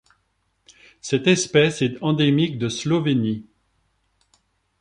Cette 0.99 1.27
espèce 1.27 1.83
est 1.83 1.99
endémique 2.01 2.57
de 2.57 2.69
Slovénie. 2.69 3.45